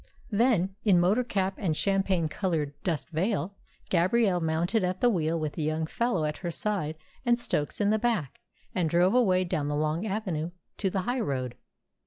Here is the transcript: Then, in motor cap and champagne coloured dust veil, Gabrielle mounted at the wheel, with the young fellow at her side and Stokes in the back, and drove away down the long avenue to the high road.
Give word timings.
Then, 0.31 0.75
in 0.83 0.99
motor 0.99 1.23
cap 1.23 1.53
and 1.57 1.77
champagne 1.77 2.27
coloured 2.27 2.73
dust 2.83 3.09
veil, 3.11 3.53
Gabrielle 3.91 4.39
mounted 4.41 4.83
at 4.83 4.99
the 4.99 5.11
wheel, 5.11 5.39
with 5.39 5.53
the 5.53 5.61
young 5.61 5.85
fellow 5.85 6.25
at 6.25 6.37
her 6.37 6.49
side 6.49 6.95
and 7.23 7.39
Stokes 7.39 7.79
in 7.79 7.91
the 7.91 7.99
back, 7.99 8.39
and 8.73 8.89
drove 8.89 9.13
away 9.13 9.43
down 9.43 9.67
the 9.67 9.75
long 9.75 10.07
avenue 10.07 10.49
to 10.77 10.89
the 10.89 11.01
high 11.01 11.19
road. 11.21 11.53